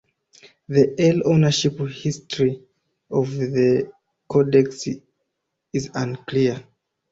[0.67, 2.63] The early ownership history
[3.11, 3.91] of the
[4.27, 4.87] codex
[5.73, 6.65] is unclear.